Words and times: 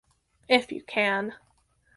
If 0.49 0.71
you 0.71 0.81
can. 0.81 1.35